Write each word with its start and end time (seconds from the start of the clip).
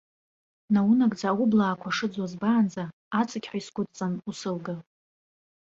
Наунагӡа 0.73 1.27
аублаақәа 1.29 1.95
шыӡуа 1.97 2.25
збаанӡа, 2.31 2.83
аҵықьҳәа 3.19 3.57
исгәыдҵан 3.61 4.13
усылга! 4.29 4.75